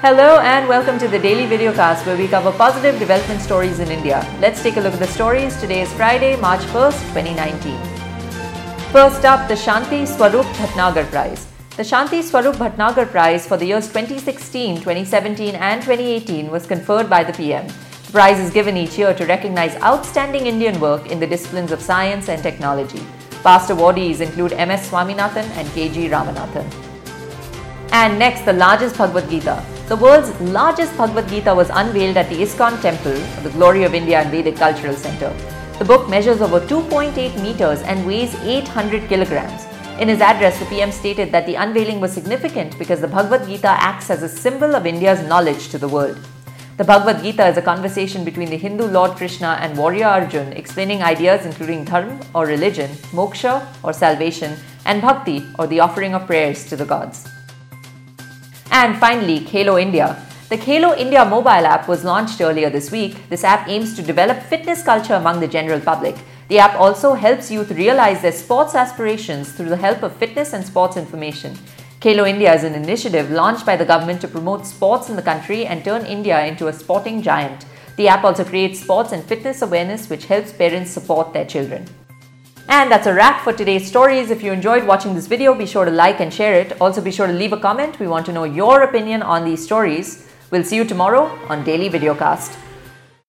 [0.00, 4.24] Hello and welcome to the daily videocast where we cover positive development stories in India.
[4.40, 5.60] Let's take a look at the stories.
[5.60, 7.76] Today is Friday, March 1st, 2019.
[8.92, 11.48] First up, the Shanti Swarup Bhatnagar Prize.
[11.76, 17.24] The Shanti Swarup Bhatnagar Prize for the years 2016, 2017, and 2018 was conferred by
[17.24, 17.66] the PM.
[17.66, 21.82] The prize is given each year to recognize outstanding Indian work in the disciplines of
[21.82, 23.04] science and technology.
[23.42, 24.88] Past awardees include M.S.
[24.88, 26.08] Swaminathan and K.G.
[26.08, 26.72] Ramanathan.
[27.90, 29.60] And next, the largest Bhagavad Gita.
[29.88, 34.20] The world's largest Bhagavad Gita was unveiled at the ISKCON Temple, the Glory of India
[34.20, 35.34] and Vedic Cultural Center.
[35.78, 39.64] The book measures over 2.8 meters and weighs 800 kilograms.
[39.98, 43.70] In his address, the PM stated that the unveiling was significant because the Bhagavad Gita
[43.80, 46.18] acts as a symbol of India's knowledge to the world.
[46.76, 51.02] The Bhagavad Gita is a conversation between the Hindu Lord Krishna and warrior Arjun, explaining
[51.02, 56.66] ideas including dharma or religion, moksha or salvation, and bhakti or the offering of prayers
[56.66, 57.26] to the gods.
[58.80, 60.24] And finally, Khelo India.
[60.50, 63.28] The Khelo India mobile app was launched earlier this week.
[63.28, 66.14] This app aims to develop fitness culture among the general public.
[66.46, 70.64] The app also helps youth realize their sports aspirations through the help of fitness and
[70.64, 71.58] sports information.
[72.00, 75.66] Khelo India is an initiative launched by the government to promote sports in the country
[75.66, 77.66] and turn India into a sporting giant.
[77.96, 81.84] The app also creates sports and fitness awareness, which helps parents support their children.
[82.70, 84.30] And that's a wrap for today's stories.
[84.30, 86.78] If you enjoyed watching this video, be sure to like and share it.
[86.82, 87.98] Also, be sure to leave a comment.
[87.98, 90.28] We want to know your opinion on these stories.
[90.50, 92.67] We'll see you tomorrow on Daily Videocast.